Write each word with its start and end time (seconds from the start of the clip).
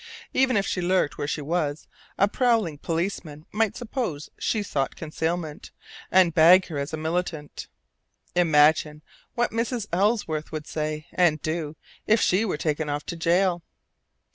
Even 0.33 0.57
if 0.57 0.65
she 0.65 0.81
lurked 0.81 1.19
where 1.19 1.27
she 1.27 1.41
was, 1.43 1.87
a 2.17 2.27
prowling 2.27 2.79
policeman 2.79 3.45
might 3.51 3.75
suppose 3.75 4.31
she 4.39 4.63
sought 4.63 4.95
concealment, 4.95 5.69
and 6.11 6.33
bag 6.33 6.65
her 6.69 6.79
as 6.79 6.91
a 6.91 6.97
militant. 6.97 7.67
Imagine 8.33 9.03
what 9.35 9.51
Mrs. 9.51 9.85
Ellsworth 9.93 10.51
would 10.51 10.65
say 10.65 11.05
and 11.13 11.39
do 11.43 11.75
if 12.07 12.19
she 12.19 12.43
were 12.45 12.57
taken 12.57 12.89
off 12.89 13.05
to 13.05 13.15
jail! 13.15 13.61